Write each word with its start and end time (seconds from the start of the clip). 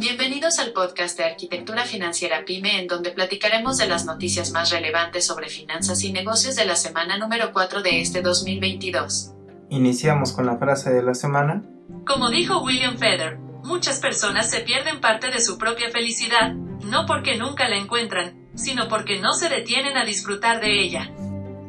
Bienvenidos 0.00 0.58
al 0.60 0.72
podcast 0.72 1.18
de 1.18 1.24
Arquitectura 1.26 1.84
Financiera 1.84 2.46
PyME 2.46 2.80
en 2.80 2.86
donde 2.86 3.10
platicaremos 3.10 3.76
de 3.76 3.86
las 3.86 4.06
noticias 4.06 4.50
más 4.50 4.70
relevantes 4.70 5.26
sobre 5.26 5.50
finanzas 5.50 6.02
y 6.04 6.10
negocios 6.10 6.56
de 6.56 6.64
la 6.64 6.74
semana 6.74 7.18
número 7.18 7.52
4 7.52 7.82
de 7.82 8.00
este 8.00 8.22
2022. 8.22 9.34
Iniciamos 9.68 10.32
con 10.32 10.46
la 10.46 10.56
frase 10.56 10.90
de 10.90 11.02
la 11.02 11.12
semana. 11.12 11.62
Como 12.06 12.30
dijo 12.30 12.62
William 12.62 12.96
Feather, 12.96 13.36
muchas 13.62 14.00
personas 14.00 14.50
se 14.50 14.60
pierden 14.60 15.02
parte 15.02 15.30
de 15.30 15.38
su 15.38 15.58
propia 15.58 15.90
felicidad, 15.90 16.54
no 16.54 17.04
porque 17.04 17.36
nunca 17.36 17.68
la 17.68 17.76
encuentran, 17.76 18.48
sino 18.54 18.88
porque 18.88 19.20
no 19.20 19.34
se 19.34 19.50
detienen 19.50 19.98
a 19.98 20.06
disfrutar 20.06 20.62
de 20.62 20.80
ella. 20.80 21.12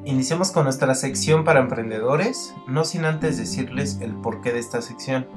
Iniciamos 0.06 0.52
con 0.52 0.64
nuestra 0.64 0.96
sección 0.96 1.44
para 1.44 1.60
emprendedores, 1.60 2.56
no 2.66 2.86
sin 2.86 3.04
antes 3.04 3.38
decirles 3.38 3.98
el 4.00 4.16
porqué 4.16 4.54
de 4.54 4.60
esta 4.60 4.82
sección. 4.82 5.28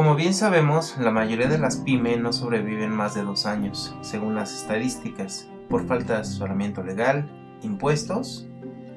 Como 0.00 0.14
bien 0.14 0.32
sabemos, 0.32 0.96
la 0.98 1.10
mayoría 1.10 1.46
de 1.46 1.58
las 1.58 1.76
pyme 1.76 2.16
no 2.16 2.32
sobreviven 2.32 2.90
más 2.90 3.14
de 3.14 3.22
dos 3.22 3.44
años, 3.44 3.94
según 4.00 4.34
las 4.34 4.50
estadísticas, 4.50 5.50
por 5.68 5.86
falta 5.86 6.14
de 6.14 6.20
asesoramiento 6.20 6.82
legal, 6.82 7.30
impuestos, 7.60 8.48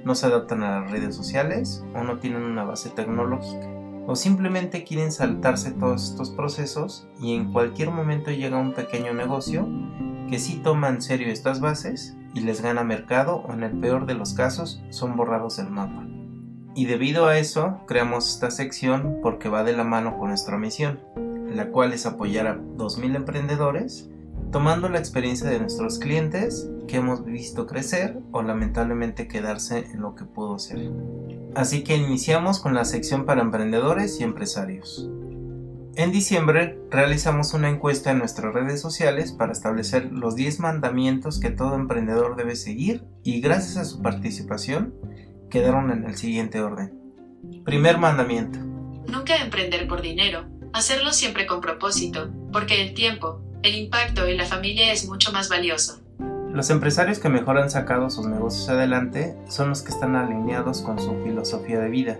no 0.05 0.15
se 0.15 0.27
adaptan 0.27 0.63
a 0.63 0.79
las 0.79 0.91
redes 0.91 1.13
sociales 1.13 1.83
o 1.93 2.05
no 2.05 2.19
tienen 2.19 2.43
una 2.43 2.63
base 2.63 2.89
tecnológica. 2.89 3.67
O 4.07 4.15
simplemente 4.15 4.85
quieren 4.85 5.11
saltarse 5.11 5.71
todos 5.71 6.11
estos 6.11 6.29
procesos 6.29 7.09
y 7.19 7.35
en 7.35 7.51
cualquier 7.51 7.91
momento 7.91 8.31
llega 8.31 8.57
un 8.57 8.71
pequeño 8.71 9.13
negocio 9.13 9.67
que 10.29 10.39
sí 10.39 10.61
toma 10.63 10.87
en 10.87 11.01
serio 11.01 11.27
estas 11.27 11.59
bases 11.59 12.15
y 12.33 12.39
les 12.39 12.61
gana 12.61 12.85
mercado 12.85 13.43
o 13.45 13.51
en 13.51 13.63
el 13.63 13.77
peor 13.77 14.05
de 14.05 14.13
los 14.13 14.33
casos 14.35 14.81
son 14.89 15.17
borrados 15.17 15.57
del 15.57 15.69
mapa. 15.69 16.12
Y 16.75 16.85
debido 16.85 17.27
a 17.27 17.37
eso, 17.37 17.81
creamos 17.87 18.29
esta 18.33 18.49
sección 18.49 19.19
porque 19.21 19.49
va 19.49 19.63
de 19.63 19.73
la 19.73 19.83
mano 19.83 20.17
con 20.17 20.29
nuestra 20.29 20.57
misión, 20.57 20.99
la 21.47 21.69
cual 21.69 21.93
es 21.93 22.05
apoyar 22.05 22.47
a 22.47 22.57
2.000 22.57 23.15
emprendedores, 23.15 24.09
tomando 24.51 24.89
la 24.89 24.97
experiencia 24.97 25.49
de 25.49 25.59
nuestros 25.59 25.99
clientes 25.99 26.67
que 26.87 26.97
hemos 26.97 27.23
visto 27.23 27.67
crecer 27.67 28.19
o 28.31 28.41
lamentablemente 28.41 29.27
quedarse 29.27 29.85
en 29.91 30.01
lo 30.01 30.15
que 30.15 30.25
pudo 30.25 30.57
ser. 30.57 30.91
Así 31.55 31.83
que 31.83 31.95
iniciamos 31.95 32.59
con 32.59 32.73
la 32.73 32.85
sección 32.85 33.25
para 33.25 33.41
emprendedores 33.41 34.19
y 34.19 34.23
empresarios. 34.23 35.09
En 35.95 36.11
diciembre 36.11 36.79
realizamos 36.89 37.53
una 37.53 37.69
encuesta 37.69 38.09
en 38.09 38.17
nuestras 38.17 38.51
redes 38.51 38.81
sociales 38.81 39.31
para 39.31 39.51
establecer 39.51 40.11
los 40.11 40.35
10 40.35 40.59
mandamientos 40.59 41.39
que 41.39 41.51
todo 41.51 41.75
emprendedor 41.75 42.35
debe 42.35 42.55
seguir 42.55 43.03
y 43.21 43.41
gracias 43.41 43.77
a 43.77 43.85
su 43.85 44.01
participación 44.01 44.95
quedaron 45.53 45.91
en 45.91 46.03
el 46.05 46.15
siguiente 46.15 46.61
orden. 46.61 46.99
Primer 47.63 47.99
mandamiento. 47.99 48.57
Nunca 49.07 49.35
emprender 49.35 49.87
por 49.87 50.01
dinero, 50.01 50.45
hacerlo 50.73 51.13
siempre 51.13 51.45
con 51.45 51.61
propósito, 51.61 52.31
porque 52.51 52.81
el 52.81 52.95
tiempo, 52.95 53.39
el 53.61 53.75
impacto 53.75 54.27
y 54.27 54.35
la 54.35 54.47
familia 54.47 54.91
es 54.91 55.07
mucho 55.07 55.31
más 55.31 55.49
valioso. 55.49 56.01
Los 56.51 56.71
empresarios 56.71 57.19
que 57.19 57.29
mejor 57.29 57.59
han 57.59 57.69
sacado 57.69 58.09
sus 58.09 58.25
negocios 58.25 58.67
adelante 58.67 59.37
son 59.47 59.69
los 59.69 59.83
que 59.83 59.91
están 59.91 60.15
alineados 60.15 60.81
con 60.81 60.99
su 60.99 61.21
filosofía 61.23 61.79
de 61.79 61.89
vida 61.91 62.17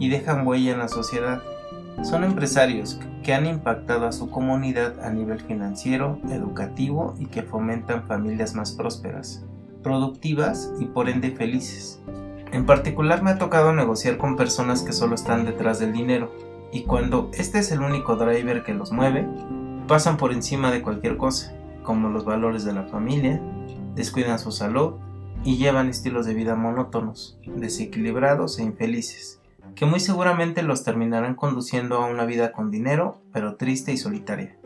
y 0.00 0.08
dejan 0.08 0.44
huella 0.44 0.72
en 0.72 0.78
la 0.78 0.88
sociedad. 0.88 1.40
Son 2.02 2.24
empresarios 2.24 2.98
que 3.22 3.32
han 3.32 3.46
impactado 3.46 4.08
a 4.08 4.12
su 4.12 4.28
comunidad 4.28 5.04
a 5.04 5.10
nivel 5.10 5.38
financiero, 5.38 6.18
educativo 6.30 7.14
y 7.20 7.26
que 7.26 7.44
fomentan 7.44 8.08
familias 8.08 8.56
más 8.56 8.72
prósperas, 8.72 9.44
productivas 9.84 10.72
y 10.80 10.86
por 10.86 11.08
ende 11.08 11.30
felices. 11.30 12.02
En 12.52 12.66
particular 12.66 13.22
me 13.22 13.30
ha 13.30 13.38
tocado 13.38 13.72
negociar 13.72 14.18
con 14.18 14.36
personas 14.36 14.82
que 14.82 14.92
solo 14.92 15.14
están 15.14 15.46
detrás 15.46 15.78
del 15.78 15.94
dinero, 15.94 16.30
y 16.70 16.82
cuando 16.82 17.30
este 17.32 17.60
es 17.60 17.72
el 17.72 17.80
único 17.80 18.16
driver 18.16 18.62
que 18.62 18.74
los 18.74 18.92
mueve, 18.92 19.26
pasan 19.88 20.18
por 20.18 20.34
encima 20.34 20.70
de 20.70 20.82
cualquier 20.82 21.16
cosa, 21.16 21.56
como 21.82 22.10
los 22.10 22.26
valores 22.26 22.64
de 22.64 22.74
la 22.74 22.84
familia, 22.84 23.40
descuidan 23.94 24.38
su 24.38 24.52
salud 24.52 24.96
y 25.44 25.56
llevan 25.56 25.88
estilos 25.88 26.26
de 26.26 26.34
vida 26.34 26.54
monótonos, 26.54 27.38
desequilibrados 27.46 28.58
e 28.58 28.64
infelices, 28.64 29.40
que 29.74 29.86
muy 29.86 29.98
seguramente 29.98 30.62
los 30.62 30.84
terminarán 30.84 31.34
conduciendo 31.34 31.96
a 31.96 32.06
una 32.06 32.26
vida 32.26 32.52
con 32.52 32.70
dinero, 32.70 33.16
pero 33.32 33.56
triste 33.56 33.92
y 33.92 33.96
solitaria. 33.96 34.58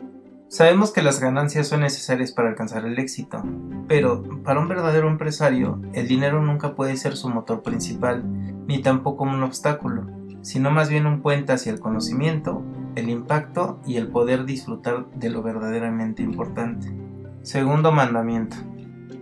Sabemos 0.49 0.91
que 0.91 1.01
las 1.01 1.19
ganancias 1.19 1.67
son 1.67 1.81
necesarias 1.81 2.31
para 2.31 2.47
alcanzar 2.47 2.85
el 2.85 2.97
éxito, 2.99 3.43
pero 3.89 4.23
para 4.45 4.61
un 4.61 4.69
verdadero 4.69 5.09
empresario 5.09 5.81
el 5.91 6.07
dinero 6.07 6.41
nunca 6.41 6.73
puede 6.73 6.95
ser 6.95 7.17
su 7.17 7.27
motor 7.27 7.63
principal, 7.63 8.23
ni 8.65 8.81
tampoco 8.81 9.25
un 9.25 9.43
obstáculo, 9.43 10.07
sino 10.41 10.71
más 10.71 10.89
bien 10.89 11.05
un 11.05 11.21
puente 11.21 11.51
hacia 11.51 11.73
el 11.73 11.81
conocimiento, 11.81 12.63
el 12.95 13.09
impacto 13.09 13.81
y 13.85 13.97
el 13.97 14.07
poder 14.07 14.45
disfrutar 14.45 15.07
de 15.11 15.29
lo 15.29 15.43
verdaderamente 15.43 16.23
importante. 16.23 16.95
Segundo 17.41 17.91
mandamiento. 17.91 18.55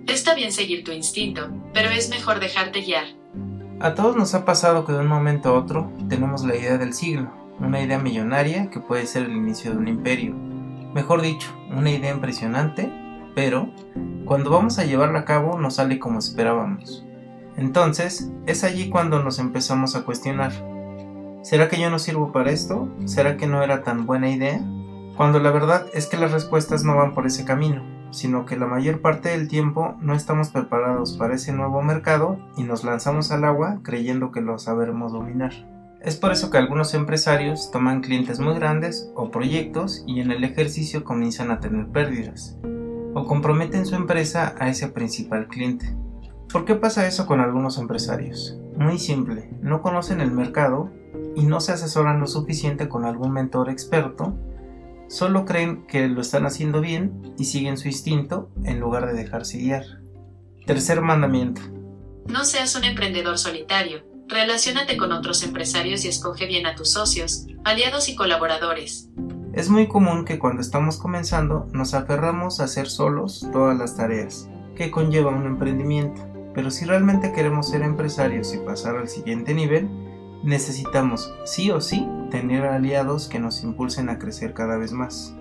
Está 0.07 0.35
bien 0.35 0.51
seguir 0.51 0.83
tu 0.83 0.91
instinto, 0.91 1.49
pero 1.73 1.89
es 1.89 2.09
mejor 2.09 2.39
dejarte 2.39 2.81
guiar. 2.81 3.05
A 3.79 3.95
todos 3.95 4.15
nos 4.15 4.35
ha 4.35 4.45
pasado 4.45 4.85
que 4.85 4.93
de 4.93 4.99
un 4.99 5.07
momento 5.07 5.49
a 5.49 5.53
otro 5.53 5.91
tenemos 6.07 6.45
la 6.45 6.55
idea 6.55 6.77
del 6.77 6.93
siglo, 6.93 7.31
una 7.59 7.81
idea 7.81 7.97
millonaria 7.97 8.69
que 8.69 8.79
puede 8.79 9.07
ser 9.07 9.23
el 9.23 9.35
inicio 9.35 9.71
de 9.71 9.77
un 9.77 9.87
imperio, 9.87 10.44
Mejor 10.95 11.21
dicho, 11.21 11.49
una 11.75 11.91
idea 11.91 12.13
impresionante, 12.13 12.89
pero 13.35 13.67
cuando 14.23 14.49
vamos 14.49 14.79
a 14.79 14.85
llevarla 14.85 15.19
a 15.19 15.25
cabo 15.25 15.59
no 15.59 15.69
sale 15.69 15.99
como 15.99 16.19
esperábamos. 16.19 17.05
Entonces, 17.57 18.31
es 18.45 18.63
allí 18.63 18.89
cuando 18.89 19.21
nos 19.21 19.37
empezamos 19.39 19.97
a 19.97 20.05
cuestionar. 20.05 20.53
¿Será 21.41 21.67
que 21.67 21.81
yo 21.81 21.89
no 21.89 21.99
sirvo 21.99 22.31
para 22.31 22.51
esto? 22.51 22.87
¿Será 23.03 23.35
que 23.35 23.45
no 23.45 23.61
era 23.61 23.83
tan 23.83 24.05
buena 24.05 24.29
idea? 24.29 24.61
Cuando 25.17 25.41
la 25.41 25.51
verdad 25.51 25.85
es 25.93 26.07
que 26.07 26.15
las 26.15 26.31
respuestas 26.31 26.85
no 26.85 26.95
van 26.95 27.13
por 27.13 27.27
ese 27.27 27.43
camino, 27.43 27.83
sino 28.11 28.45
que 28.45 28.55
la 28.55 28.65
mayor 28.65 29.01
parte 29.01 29.27
del 29.27 29.49
tiempo 29.49 29.97
no 29.99 30.13
estamos 30.13 30.47
preparados 30.47 31.17
para 31.17 31.35
ese 31.35 31.51
nuevo 31.51 31.81
mercado 31.81 32.39
y 32.55 32.63
nos 32.63 32.85
lanzamos 32.85 33.33
al 33.33 33.43
agua 33.43 33.79
creyendo 33.83 34.31
que 34.31 34.39
lo 34.39 34.57
sabremos 34.59 35.11
dominar. 35.11 35.74
Es 36.05 36.15
por 36.15 36.31
eso 36.31 36.51
que 36.51 36.59
algunos 36.59 36.93
empresarios 36.93 37.71
toman 37.71 38.01
clientes 38.01 38.39
muy 38.39 38.53
grandes 38.53 39.09
o 39.15 39.31
proyectos 39.31 40.03
y 40.05 40.19
en 40.19 40.29
el 40.29 40.43
ejercicio 40.43 41.03
comienzan 41.03 41.49
a 41.49 41.59
tener 41.59 41.87
pérdidas 41.87 42.59
o 43.15 43.25
comprometen 43.25 43.87
su 43.87 43.95
empresa 43.95 44.53
a 44.59 44.69
ese 44.69 44.87
principal 44.89 45.47
cliente. 45.47 45.97
¿Por 46.53 46.63
qué 46.63 46.75
pasa 46.75 47.07
eso 47.07 47.25
con 47.25 47.39
algunos 47.39 47.79
empresarios? 47.79 48.55
Muy 48.77 48.99
simple, 48.99 49.49
no 49.61 49.81
conocen 49.81 50.21
el 50.21 50.29
mercado 50.29 50.91
y 51.35 51.41
no 51.41 51.59
se 51.59 51.71
asesoran 51.71 52.19
lo 52.19 52.27
suficiente 52.27 52.87
con 52.87 53.03
algún 53.03 53.31
mentor 53.31 53.71
experto, 53.71 54.37
solo 55.07 55.43
creen 55.43 55.87
que 55.87 56.07
lo 56.07 56.21
están 56.21 56.45
haciendo 56.45 56.81
bien 56.81 57.33
y 57.39 57.45
siguen 57.45 57.79
su 57.79 57.87
instinto 57.87 58.51
en 58.63 58.79
lugar 58.79 59.07
de 59.07 59.13
dejarse 59.13 59.57
guiar. 59.57 59.85
Tercer 60.67 61.01
mandamiento. 61.01 61.61
No 62.27 62.45
seas 62.45 62.75
un 62.75 62.83
emprendedor 62.83 63.39
solitario, 63.39 64.03
Relaciónate 64.27 64.97
con 64.97 65.11
otros 65.11 65.43
empresarios 65.43 66.03
y 66.03 66.07
escoge 66.07 66.47
bien 66.47 66.65
a 66.65 66.73
tus 66.73 66.91
socios, 66.91 67.45
aliados 67.63 68.09
y 68.09 68.15
colaboradores. 68.15 69.09
Es 69.53 69.69
muy 69.69 69.87
común 69.87 70.25
que 70.25 70.39
cuando 70.39 70.61
estamos 70.61 70.97
comenzando 70.97 71.67
nos 71.73 71.93
aferramos 71.93 72.59
a 72.59 72.63
hacer 72.63 72.87
solos 72.87 73.47
todas 73.53 73.77
las 73.77 73.95
tareas 73.95 74.49
que 74.75 74.89
conlleva 74.89 75.29
un 75.29 75.45
emprendimiento, 75.45 76.27
pero 76.55 76.71
si 76.71 76.85
realmente 76.85 77.33
queremos 77.33 77.69
ser 77.69 77.83
empresarios 77.83 78.51
y 78.55 78.57
pasar 78.57 78.97
al 78.97 79.09
siguiente 79.09 79.53
nivel, 79.53 79.87
necesitamos 80.43 81.31
sí 81.45 81.69
o 81.69 81.79
sí 81.79 82.07
tener 82.31 82.65
aliados 82.65 83.27
que 83.27 83.39
nos 83.39 83.63
impulsen 83.63 84.09
a 84.09 84.17
crecer 84.17 84.53
cada 84.53 84.77
vez 84.77 84.91
más. 84.91 85.35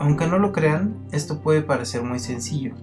Aunque 0.00 0.26
no 0.26 0.40
lo 0.40 0.50
crean, 0.50 1.06
esto 1.12 1.40
puede 1.40 1.62
parecer 1.62 2.02
muy 2.02 2.18
sencillo 2.18 2.74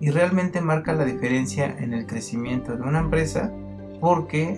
y 0.00 0.10
realmente 0.10 0.60
marca 0.60 0.94
la 0.94 1.04
diferencia 1.04 1.76
en 1.78 1.92
el 1.92 2.06
crecimiento 2.06 2.76
de 2.76 2.82
una 2.82 3.00
empresa 3.00 3.52
porque 4.00 4.56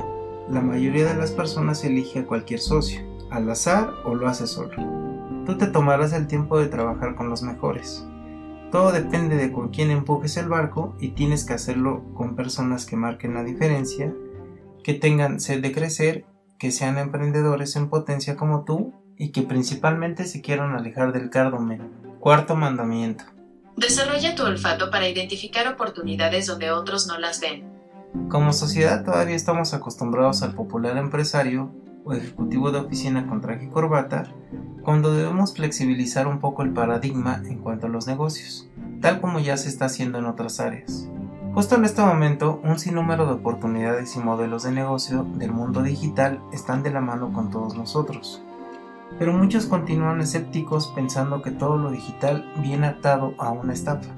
la 0.49 0.61
mayoría 0.61 1.07
de 1.07 1.15
las 1.15 1.33
personas 1.33 1.85
elige 1.85 2.21
a 2.21 2.27
cualquier 2.27 2.61
socio, 2.61 3.01
al 3.31 3.49
azar 3.51 3.91
o 4.05 4.15
lo 4.15 4.29
hace 4.29 4.47
solo. 4.47 4.77
Tú 5.47 5.59
te 5.59 5.67
tomarás 5.67 6.13
el 6.13 6.27
tiempo 6.27 6.59
de 6.59 6.69
trabajar 6.69 7.17
con 7.17 7.29
los 7.29 7.43
mejores. 7.43 8.07
Todo 8.71 8.93
depende 8.93 9.37
de 9.37 9.53
con 9.53 9.69
quién 9.69 9.91
empujes 9.91 10.37
el 10.37 10.49
barco 10.49 10.97
y 10.99 11.09
tienes 11.11 11.45
que 11.45 11.53
hacerlo 11.53 12.05
con 12.15 12.37
personas 12.37 12.87
que 12.87 12.97
marquen 12.97 13.35
la 13.35 13.45
diferencia, 13.45 14.15
que 14.83 14.95
tengan 14.95 15.41
sed 15.41 15.61
de 15.61 15.73
crecer, 15.73 16.25
que 16.59 16.71
sean 16.71 16.97
emprendedores 16.97 17.77
en 17.77 17.89
potencia 17.89 18.37
como 18.37 18.65
tú 18.65 18.95
y 19.19 19.31
que 19.31 19.43
principalmente 19.43 20.25
se 20.25 20.41
quieran 20.41 20.75
alejar 20.75 21.13
del 21.13 21.29
cardumen. 21.29 21.91
Cuarto 22.21 22.57
mandamiento. 22.57 23.25
Desarrolla 23.77 24.35
tu 24.35 24.45
olfato 24.45 24.91
para 24.91 25.09
identificar 25.09 25.67
oportunidades 25.67 26.47
donde 26.47 26.71
otros 26.71 27.07
no 27.07 27.19
las 27.19 27.41
ven. 27.41 27.72
Como 28.29 28.53
sociedad 28.53 29.05
todavía 29.05 29.37
estamos 29.37 29.75
acostumbrados 29.75 30.43
al 30.43 30.55
popular 30.55 30.97
empresario 30.97 31.71
o 32.05 32.13
ejecutivo 32.13 32.71
de 32.71 32.81
oficina 32.81 33.27
con 33.27 33.41
traje 33.41 33.67
y 33.67 33.69
corbata, 33.69 34.25
cuando 34.83 35.15
debemos 35.15 35.55
flexibilizar 35.55 36.27
un 36.27 36.39
poco 36.39 36.63
el 36.63 36.73
paradigma 36.73 37.43
en 37.45 37.59
cuanto 37.59 37.87
a 37.87 37.91
los 37.91 38.07
negocios, 38.07 38.69
tal 39.01 39.21
como 39.21 39.39
ya 39.39 39.57
se 39.57 39.69
está 39.69 39.87
haciendo 39.87 40.19
en 40.19 40.27
otras 40.27 40.61
áreas. 40.61 41.09
Justo 41.55 41.77
en 41.77 41.85
este 41.85 42.03
momento, 42.03 42.61
un 42.65 42.79
sinnúmero 42.79 43.27
de 43.27 43.33
oportunidades 43.33 44.17
y 44.17 44.21
modelos 44.21 44.63
de 44.63 44.73
negocio 44.73 45.25
del 45.35 45.53
mundo 45.53 45.83
digital 45.83 46.43
están 46.53 46.83
de 46.83 46.91
la 46.91 47.01
mano 47.01 47.33
con 47.33 47.51
todos 47.51 47.77
nosotros. 47.77 48.43
pero 49.19 49.33
muchos 49.33 49.67
continúan 49.67 50.21
escépticos 50.21 50.89
pensando 50.95 51.43
que 51.43 51.51
todo 51.51 51.77
lo 51.77 51.91
digital 51.91 52.51
viene 52.63 52.87
atado 52.87 53.35
a 53.39 53.51
una 53.51 53.73
estafa. 53.73 54.11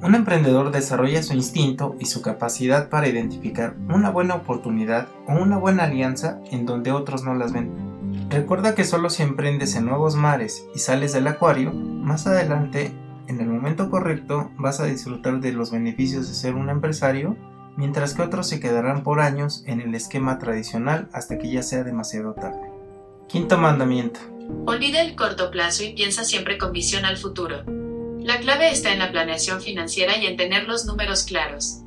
Un 0.00 0.14
emprendedor 0.14 0.70
desarrolla 0.70 1.24
su 1.24 1.34
instinto 1.34 1.96
y 1.98 2.06
su 2.06 2.22
capacidad 2.22 2.88
para 2.88 3.08
identificar 3.08 3.74
una 3.88 4.10
buena 4.10 4.36
oportunidad 4.36 5.08
o 5.26 5.32
una 5.32 5.58
buena 5.58 5.84
alianza 5.84 6.40
en 6.52 6.66
donde 6.66 6.92
otros 6.92 7.24
no 7.24 7.34
las 7.34 7.52
ven. 7.52 8.28
Recuerda 8.30 8.76
que 8.76 8.84
solo 8.84 9.10
si 9.10 9.24
emprendes 9.24 9.74
en 9.74 9.86
nuevos 9.86 10.14
mares 10.14 10.64
y 10.72 10.78
sales 10.78 11.12
del 11.12 11.26
acuario, 11.26 11.72
más 11.72 12.28
adelante, 12.28 12.92
en 13.26 13.40
el 13.40 13.48
momento 13.48 13.90
correcto, 13.90 14.52
vas 14.56 14.78
a 14.78 14.84
disfrutar 14.84 15.40
de 15.40 15.52
los 15.52 15.72
beneficios 15.72 16.28
de 16.28 16.34
ser 16.34 16.54
un 16.54 16.70
empresario, 16.70 17.36
mientras 17.76 18.14
que 18.14 18.22
otros 18.22 18.46
se 18.46 18.60
quedarán 18.60 19.02
por 19.02 19.18
años 19.18 19.64
en 19.66 19.80
el 19.80 19.94
esquema 19.96 20.38
tradicional 20.38 21.08
hasta 21.12 21.38
que 21.38 21.50
ya 21.50 21.62
sea 21.62 21.82
demasiado 21.82 22.34
tarde. 22.34 22.70
Quinto 23.26 23.58
mandamiento. 23.58 24.20
Olvida 24.64 25.02
el 25.02 25.16
corto 25.16 25.50
plazo 25.50 25.82
y 25.82 25.92
piensa 25.92 26.22
siempre 26.22 26.56
con 26.56 26.72
visión 26.72 27.04
al 27.04 27.16
futuro. 27.16 27.64
La 28.28 28.40
clave 28.40 28.70
está 28.70 28.92
en 28.92 28.98
la 28.98 29.10
planeación 29.10 29.62
financiera 29.62 30.18
y 30.18 30.26
en 30.26 30.36
tener 30.36 30.68
los 30.68 30.84
números 30.84 31.24
claros. 31.24 31.82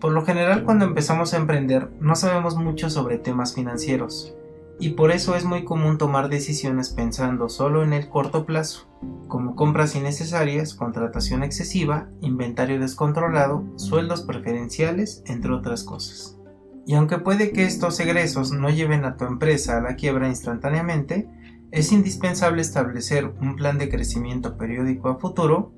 Por 0.00 0.12
lo 0.12 0.24
general 0.24 0.64
cuando 0.64 0.86
empezamos 0.86 1.34
a 1.34 1.36
emprender 1.36 1.90
no 2.00 2.16
sabemos 2.16 2.56
mucho 2.56 2.88
sobre 2.88 3.18
temas 3.18 3.54
financieros 3.54 4.32
y 4.80 4.92
por 4.92 5.10
eso 5.10 5.36
es 5.36 5.44
muy 5.44 5.64
común 5.64 5.98
tomar 5.98 6.30
decisiones 6.30 6.88
pensando 6.88 7.50
solo 7.50 7.84
en 7.84 7.92
el 7.92 8.08
corto 8.08 8.46
plazo, 8.46 8.88
como 9.28 9.56
compras 9.56 9.94
innecesarias, 9.94 10.72
contratación 10.72 11.42
excesiva, 11.42 12.08
inventario 12.22 12.80
descontrolado, 12.80 13.62
sueldos 13.76 14.22
preferenciales, 14.22 15.22
entre 15.26 15.52
otras 15.52 15.84
cosas. 15.84 16.38
Y 16.86 16.94
aunque 16.94 17.18
puede 17.18 17.52
que 17.52 17.64
estos 17.64 18.00
egresos 18.00 18.52
no 18.52 18.70
lleven 18.70 19.04
a 19.04 19.18
tu 19.18 19.26
empresa 19.26 19.76
a 19.76 19.82
la 19.82 19.96
quiebra 19.96 20.28
instantáneamente, 20.28 21.28
es 21.74 21.90
indispensable 21.90 22.62
establecer 22.62 23.34
un 23.40 23.56
plan 23.56 23.78
de 23.78 23.88
crecimiento 23.88 24.56
periódico 24.56 25.08
a 25.08 25.16
futuro 25.16 25.72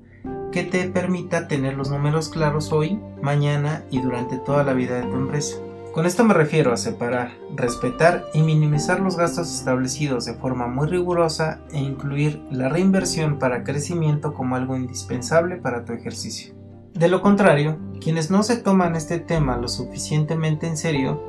que 0.51 0.61
te 0.63 0.87
permita 0.89 1.47
tener 1.47 1.75
los 1.75 1.89
números 1.89 2.29
claros 2.29 2.71
hoy, 2.71 2.99
mañana 3.23 3.83
y 3.89 3.99
durante 3.99 4.37
toda 4.37 4.63
la 4.63 4.73
vida 4.73 5.01
de 5.01 5.07
tu 5.07 5.15
empresa. 5.15 5.57
Con 5.95 6.05
esto 6.05 6.23
me 6.23 6.35
refiero 6.35 6.71
a 6.71 6.77
separar, 6.77 7.31
respetar 7.55 8.25
y 8.35 8.43
minimizar 8.43 8.99
los 8.99 9.17
gastos 9.17 9.51
establecidos 9.51 10.25
de 10.25 10.35
forma 10.35 10.67
muy 10.67 10.87
rigurosa 10.87 11.61
e 11.71 11.79
incluir 11.79 12.43
la 12.51 12.69
reinversión 12.69 13.39
para 13.39 13.63
crecimiento 13.63 14.35
como 14.35 14.55
algo 14.55 14.77
indispensable 14.77 15.55
para 15.55 15.83
tu 15.83 15.93
ejercicio. 15.93 16.53
De 16.93 17.07
lo 17.07 17.23
contrario, 17.23 17.79
quienes 17.99 18.29
no 18.29 18.43
se 18.43 18.57
toman 18.57 18.95
este 18.95 19.17
tema 19.17 19.57
lo 19.57 19.67
suficientemente 19.67 20.67
en 20.67 20.77
serio 20.77 21.19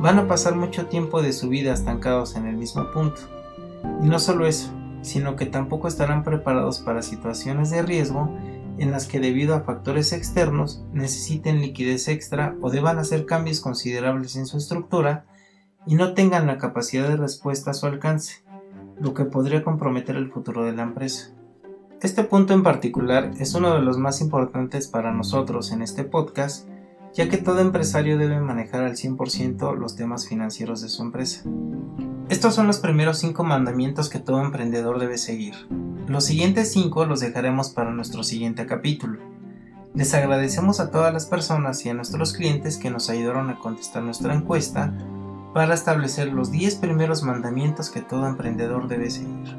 van 0.00 0.18
a 0.18 0.26
pasar 0.26 0.54
mucho 0.54 0.86
tiempo 0.86 1.20
de 1.20 1.34
su 1.34 1.50
vida 1.50 1.74
estancados 1.74 2.36
en 2.36 2.46
el 2.46 2.56
mismo 2.56 2.90
punto. 2.90 3.37
Y 4.02 4.08
no 4.08 4.18
solo 4.18 4.46
eso, 4.46 4.72
sino 5.02 5.36
que 5.36 5.46
tampoco 5.46 5.88
estarán 5.88 6.24
preparados 6.24 6.80
para 6.80 7.02
situaciones 7.02 7.70
de 7.70 7.82
riesgo 7.82 8.34
en 8.78 8.90
las 8.90 9.06
que 9.06 9.20
debido 9.20 9.54
a 9.54 9.62
factores 9.62 10.12
externos 10.12 10.84
necesiten 10.92 11.60
liquidez 11.60 12.08
extra 12.08 12.56
o 12.60 12.70
deban 12.70 12.98
hacer 12.98 13.26
cambios 13.26 13.60
considerables 13.60 14.36
en 14.36 14.46
su 14.46 14.56
estructura 14.56 15.24
y 15.86 15.94
no 15.94 16.14
tengan 16.14 16.46
la 16.46 16.58
capacidad 16.58 17.08
de 17.08 17.16
respuesta 17.16 17.72
a 17.72 17.74
su 17.74 17.86
alcance, 17.86 18.44
lo 19.00 19.14
que 19.14 19.24
podría 19.24 19.64
comprometer 19.64 20.16
el 20.16 20.30
futuro 20.30 20.64
de 20.64 20.72
la 20.72 20.82
empresa. 20.82 21.32
Este 22.00 22.22
punto 22.22 22.54
en 22.54 22.62
particular 22.62 23.32
es 23.40 23.54
uno 23.54 23.74
de 23.74 23.82
los 23.82 23.98
más 23.98 24.20
importantes 24.20 24.86
para 24.86 25.12
nosotros 25.12 25.72
en 25.72 25.82
este 25.82 26.04
podcast, 26.04 26.68
ya 27.18 27.28
que 27.28 27.36
todo 27.36 27.58
empresario 27.58 28.16
debe 28.16 28.38
manejar 28.38 28.84
al 28.84 28.92
100% 28.92 29.76
los 29.76 29.96
temas 29.96 30.28
financieros 30.28 30.82
de 30.82 30.88
su 30.88 31.02
empresa. 31.02 31.42
Estos 32.28 32.54
son 32.54 32.68
los 32.68 32.78
primeros 32.78 33.18
5 33.18 33.42
mandamientos 33.42 34.08
que 34.08 34.20
todo 34.20 34.40
emprendedor 34.40 35.00
debe 35.00 35.18
seguir. 35.18 35.54
Los 36.06 36.26
siguientes 36.26 36.70
5 36.70 37.06
los 37.06 37.18
dejaremos 37.18 37.70
para 37.70 37.90
nuestro 37.90 38.22
siguiente 38.22 38.66
capítulo. 38.66 39.18
Les 39.96 40.14
agradecemos 40.14 40.78
a 40.78 40.92
todas 40.92 41.12
las 41.12 41.26
personas 41.26 41.84
y 41.84 41.88
a 41.88 41.94
nuestros 41.94 42.34
clientes 42.34 42.76
que 42.76 42.88
nos 42.88 43.10
ayudaron 43.10 43.50
a 43.50 43.58
contestar 43.58 44.04
nuestra 44.04 44.32
encuesta 44.32 44.94
para 45.52 45.74
establecer 45.74 46.28
los 46.28 46.52
10 46.52 46.76
primeros 46.76 47.24
mandamientos 47.24 47.90
que 47.90 48.00
todo 48.00 48.28
emprendedor 48.28 48.86
debe 48.86 49.10
seguir. 49.10 49.56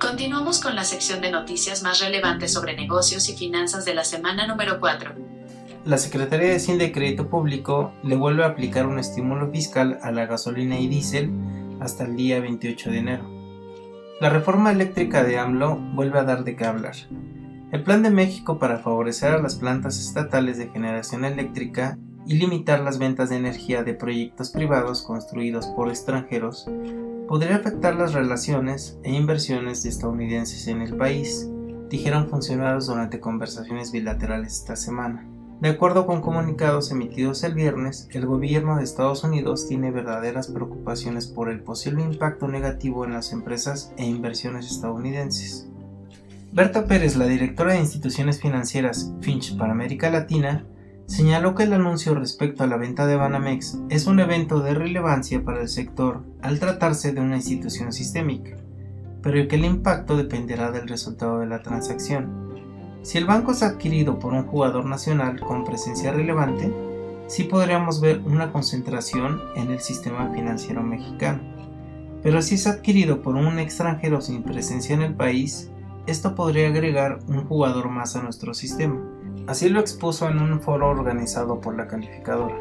Continuamos 0.00 0.62
con 0.62 0.74
la 0.74 0.84
sección 0.84 1.20
de 1.20 1.32
noticias 1.32 1.82
más 1.82 2.00
relevantes 2.00 2.50
sobre 2.50 2.74
negocios 2.74 3.28
y 3.28 3.36
finanzas 3.36 3.84
de 3.84 3.94
la 3.94 4.04
semana 4.04 4.46
número 4.46 4.80
4. 4.80 5.41
La 5.84 5.98
Secretaría 5.98 6.46
de 6.46 6.56
Hacienda 6.56 6.84
y 6.84 6.92
Crédito 6.92 7.28
Público 7.28 7.92
le 8.04 8.14
vuelve 8.14 8.44
a 8.44 8.48
aplicar 8.48 8.86
un 8.86 9.00
estímulo 9.00 9.50
fiscal 9.50 9.98
a 10.02 10.12
la 10.12 10.26
gasolina 10.26 10.78
y 10.78 10.86
diésel 10.86 11.32
hasta 11.80 12.04
el 12.04 12.14
día 12.14 12.38
28 12.38 12.90
de 12.92 12.98
enero. 12.98 13.24
La 14.20 14.30
reforma 14.30 14.70
eléctrica 14.70 15.24
de 15.24 15.40
AMLO 15.40 15.76
vuelve 15.94 16.20
a 16.20 16.22
dar 16.22 16.44
de 16.44 16.54
qué 16.54 16.66
hablar. 16.66 16.94
El 17.72 17.82
Plan 17.82 18.04
de 18.04 18.10
México 18.10 18.60
para 18.60 18.78
favorecer 18.78 19.32
a 19.32 19.42
las 19.42 19.56
plantas 19.56 19.98
estatales 19.98 20.56
de 20.56 20.68
generación 20.68 21.24
eléctrica 21.24 21.98
y 22.28 22.34
limitar 22.34 22.78
las 22.78 23.00
ventas 23.00 23.30
de 23.30 23.38
energía 23.38 23.82
de 23.82 23.94
proyectos 23.94 24.50
privados 24.50 25.02
construidos 25.02 25.66
por 25.66 25.88
extranjeros 25.88 26.70
podría 27.26 27.56
afectar 27.56 27.96
las 27.96 28.12
relaciones 28.12 29.00
e 29.02 29.12
inversiones 29.12 29.82
de 29.82 29.88
estadounidenses 29.88 30.68
en 30.68 30.80
el 30.80 30.96
país, 30.96 31.50
dijeron 31.88 32.28
funcionarios 32.28 32.86
durante 32.86 33.18
conversaciones 33.18 33.90
bilaterales 33.90 34.60
esta 34.60 34.76
semana. 34.76 35.31
De 35.62 35.68
acuerdo 35.68 36.06
con 36.06 36.22
comunicados 36.22 36.90
emitidos 36.90 37.44
el 37.44 37.54
viernes, 37.54 38.08
el 38.10 38.26
gobierno 38.26 38.74
de 38.74 38.82
Estados 38.82 39.22
Unidos 39.22 39.68
tiene 39.68 39.92
verdaderas 39.92 40.48
preocupaciones 40.48 41.28
por 41.28 41.48
el 41.48 41.60
posible 41.60 42.02
impacto 42.02 42.48
negativo 42.48 43.04
en 43.04 43.12
las 43.12 43.32
empresas 43.32 43.92
e 43.96 44.04
inversiones 44.04 44.68
estadounidenses. 44.68 45.68
Berta 46.50 46.86
Pérez, 46.86 47.14
la 47.14 47.26
directora 47.26 47.74
de 47.74 47.78
instituciones 47.78 48.40
financieras 48.40 49.14
Finch 49.20 49.56
para 49.56 49.70
América 49.70 50.10
Latina, 50.10 50.66
señaló 51.06 51.54
que 51.54 51.62
el 51.62 51.74
anuncio 51.74 52.16
respecto 52.16 52.64
a 52.64 52.66
la 52.66 52.76
venta 52.76 53.06
de 53.06 53.14
Banamex 53.14 53.78
es 53.88 54.08
un 54.08 54.18
evento 54.18 54.58
de 54.58 54.74
relevancia 54.74 55.44
para 55.44 55.62
el 55.62 55.68
sector 55.68 56.24
al 56.40 56.58
tratarse 56.58 57.12
de 57.12 57.20
una 57.20 57.36
institución 57.36 57.92
sistémica, 57.92 58.56
pero 59.22 59.46
que 59.46 59.54
el 59.54 59.64
impacto 59.64 60.16
dependerá 60.16 60.72
del 60.72 60.88
resultado 60.88 61.38
de 61.38 61.46
la 61.46 61.62
transacción. 61.62 62.51
Si 63.02 63.18
el 63.18 63.26
banco 63.26 63.50
es 63.50 63.64
adquirido 63.64 64.20
por 64.20 64.32
un 64.32 64.46
jugador 64.46 64.84
nacional 64.86 65.40
con 65.40 65.64
presencia 65.64 66.12
relevante, 66.12 66.72
sí 67.26 67.42
podríamos 67.44 68.00
ver 68.00 68.20
una 68.24 68.52
concentración 68.52 69.42
en 69.56 69.72
el 69.72 69.80
sistema 69.80 70.30
financiero 70.32 70.84
mexicano. 70.84 71.40
Pero 72.22 72.40
si 72.42 72.54
es 72.54 72.68
adquirido 72.68 73.20
por 73.20 73.34
un 73.34 73.58
extranjero 73.58 74.20
sin 74.20 74.44
presencia 74.44 74.94
en 74.94 75.02
el 75.02 75.14
país, 75.14 75.68
esto 76.06 76.36
podría 76.36 76.68
agregar 76.68 77.18
un 77.26 77.44
jugador 77.44 77.88
más 77.88 78.14
a 78.14 78.22
nuestro 78.22 78.54
sistema. 78.54 79.00
Así 79.48 79.68
lo 79.68 79.80
expuso 79.80 80.28
en 80.28 80.38
un 80.38 80.60
foro 80.60 80.88
organizado 80.88 81.60
por 81.60 81.76
la 81.76 81.88
calificadora. 81.88 82.56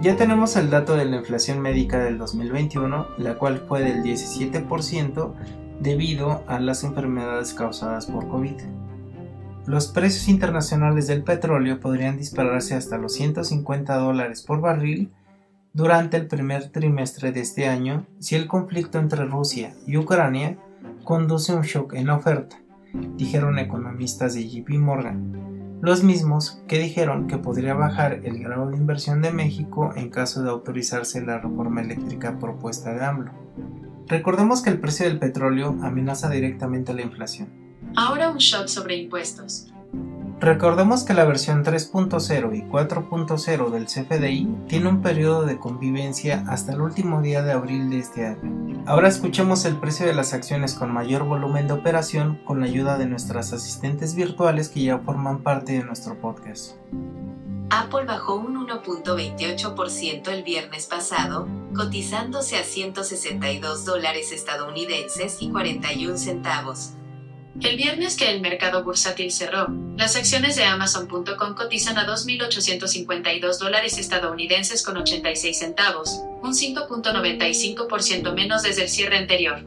Ya 0.00 0.16
tenemos 0.16 0.54
el 0.54 0.70
dato 0.70 0.94
de 0.94 1.06
la 1.06 1.16
inflación 1.16 1.60
médica 1.60 1.98
del 1.98 2.18
2021, 2.18 3.06
la 3.18 3.34
cual 3.36 3.64
fue 3.66 3.82
del 3.82 4.04
17% 4.04 5.32
debido 5.80 6.44
a 6.46 6.60
las 6.60 6.84
enfermedades 6.84 7.52
causadas 7.52 8.06
por 8.06 8.28
COVID. 8.28 8.54
Los 9.66 9.88
precios 9.88 10.28
internacionales 10.28 11.06
del 11.06 11.24
petróleo 11.24 11.80
podrían 11.80 12.16
dispararse 12.16 12.74
hasta 12.74 12.98
los 12.98 13.14
150 13.14 13.96
dólares 13.96 14.42
por 14.42 14.60
barril 14.60 15.10
durante 15.72 16.16
el 16.16 16.26
primer 16.26 16.70
trimestre 16.70 17.32
de 17.32 17.40
este 17.40 17.66
año 17.66 18.06
si 18.18 18.36
el 18.36 18.46
conflicto 18.46 18.98
entre 18.98 19.24
Rusia 19.24 19.74
y 19.86 19.96
Ucrania 19.96 20.56
conduce 21.04 21.52
a 21.52 21.56
un 21.56 21.62
shock 21.62 21.94
en 21.94 22.06
la 22.06 22.16
oferta, 22.16 22.56
dijeron 23.16 23.58
economistas 23.58 24.34
de 24.34 24.48
JP 24.48 24.70
Morgan 24.78 25.56
los 25.80 26.02
mismos 26.02 26.62
que 26.66 26.78
dijeron 26.78 27.26
que 27.26 27.36
podría 27.36 27.74
bajar 27.74 28.20
el 28.24 28.42
grado 28.42 28.70
de 28.70 28.76
inversión 28.76 29.20
de 29.20 29.30
México 29.30 29.92
en 29.94 30.08
caso 30.08 30.42
de 30.42 30.50
autorizarse 30.50 31.20
la 31.20 31.38
reforma 31.38 31.82
eléctrica 31.82 32.38
propuesta 32.38 32.94
de 32.94 33.04
AMLO. 33.04 33.32
Recordemos 34.08 34.62
que 34.62 34.70
el 34.70 34.80
precio 34.80 35.06
del 35.06 35.18
petróleo 35.18 35.76
amenaza 35.82 36.30
directamente 36.30 36.94
la 36.94 37.02
inflación. 37.02 37.65
Ahora 37.96 38.28
un 38.28 38.36
shot 38.36 38.68
sobre 38.68 38.94
impuestos. 38.96 39.68
Recordemos 40.38 41.02
que 41.02 41.14
la 41.14 41.24
versión 41.24 41.64
3.0 41.64 42.54
y 42.54 42.62
4.0 42.70 43.70
del 43.70 43.86
CFDI 43.86 44.54
tiene 44.68 44.88
un 44.90 45.00
periodo 45.00 45.46
de 45.46 45.58
convivencia 45.58 46.44
hasta 46.46 46.74
el 46.74 46.82
último 46.82 47.22
día 47.22 47.42
de 47.42 47.52
abril 47.52 47.88
de 47.88 47.98
este 48.00 48.26
año. 48.26 48.82
Ahora 48.84 49.08
escuchemos 49.08 49.64
el 49.64 49.78
precio 49.78 50.04
de 50.04 50.12
las 50.12 50.34
acciones 50.34 50.74
con 50.74 50.92
mayor 50.92 51.24
volumen 51.24 51.68
de 51.68 51.72
operación 51.72 52.38
con 52.44 52.60
la 52.60 52.66
ayuda 52.66 52.98
de 52.98 53.06
nuestras 53.06 53.54
asistentes 53.54 54.14
virtuales 54.14 54.68
que 54.68 54.82
ya 54.82 54.98
forman 54.98 55.42
parte 55.42 55.72
de 55.72 55.82
nuestro 55.82 56.20
podcast. 56.20 56.76
Apple 57.70 58.04
bajó 58.04 58.34
un 58.34 58.68
1.28% 58.68 60.28
el 60.28 60.42
viernes 60.42 60.84
pasado, 60.86 61.48
cotizándose 61.74 62.58
a 62.58 62.62
162 62.62 63.86
dólares 63.86 64.32
estadounidenses 64.32 65.38
y 65.40 65.50
41 65.50 66.18
centavos 66.18 66.92
el 67.62 67.76
viernes 67.76 68.16
que 68.16 68.30
el 68.30 68.40
mercado 68.40 68.82
bursátil 68.84 69.32
cerró, 69.32 69.66
las 69.96 70.14
acciones 70.16 70.56
de 70.56 70.64
Amazon.com 70.64 71.54
cotizan 71.54 71.98
a 71.98 72.06
2.852 72.06 73.58
dólares 73.58 73.98
estadounidenses 73.98 74.82
con 74.84 74.96
86 74.98 75.58
centavos, 75.58 76.22
un 76.42 76.52
5.95% 76.52 78.34
menos 78.34 78.62
desde 78.62 78.82
el 78.82 78.88
cierre 78.88 79.16
anterior. 79.16 79.64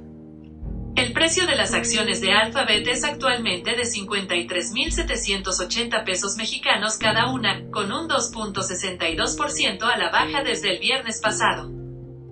El 0.96 1.13
precio 1.13 1.46
de 1.48 1.55
las 1.55 1.74
acciones 1.74 2.22
de 2.22 2.34
Alphabet 2.34 2.86
es 2.88 3.03
actualmente 3.03 3.75
de 3.75 3.84
53.780 3.84 6.03
pesos 6.03 6.36
mexicanos 6.36 6.98
cada 6.98 7.31
una, 7.31 7.63
con 7.72 7.91
un 7.91 8.10
2.62% 8.10 9.84
a 9.84 9.98
la 9.98 10.10
baja 10.12 10.43
desde 10.43 10.74
el 10.74 10.79
viernes 10.79 11.22
pasado. 11.22 11.72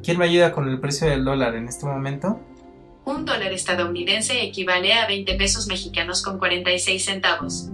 ¿Quién 0.03 0.17
me 0.17 0.25
ayuda 0.25 0.51
con 0.51 0.67
el 0.67 0.79
precio 0.79 1.07
del 1.07 1.23
dólar 1.23 1.53
en 1.55 1.67
este 1.67 1.85
momento? 1.85 2.41
Un 3.07 3.23
dólar 3.23 3.53
estadounidense 3.53 4.43
equivale 4.43 4.91
a 4.93 5.07
20 5.07 5.35
pesos 5.35 5.67
mexicanos 5.67 6.21
con 6.21 6.39
46 6.39 7.05
centavos. 7.05 7.69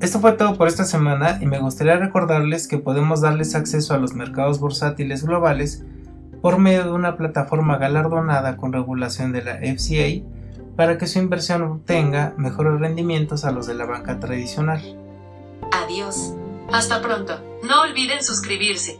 Esto 0.00 0.18
fue 0.18 0.32
todo 0.32 0.58
por 0.58 0.66
esta 0.66 0.84
semana 0.84 1.38
y 1.40 1.46
me 1.46 1.60
gustaría 1.60 1.94
recordarles 1.98 2.66
que 2.66 2.78
podemos 2.78 3.20
darles 3.20 3.54
acceso 3.54 3.94
a 3.94 3.98
los 3.98 4.14
mercados 4.14 4.58
bursátiles 4.58 5.24
globales 5.24 5.84
por 6.40 6.58
medio 6.58 6.82
de 6.82 6.90
una 6.90 7.16
plataforma 7.16 7.78
galardonada 7.78 8.56
con 8.56 8.72
regulación 8.72 9.30
de 9.30 9.44
la 9.44 9.58
FCA 9.58 10.26
para 10.74 10.98
que 10.98 11.06
su 11.06 11.20
inversión 11.20 11.62
obtenga 11.62 12.34
mejores 12.36 12.80
rendimientos 12.80 13.44
a 13.44 13.52
los 13.52 13.68
de 13.68 13.74
la 13.74 13.84
banca 13.84 14.18
tradicional. 14.18 14.82
Adiós. 15.70 16.34
Hasta 16.72 17.00
pronto. 17.00 17.40
No 17.62 17.82
olviden 17.82 18.24
suscribirse. 18.24 18.98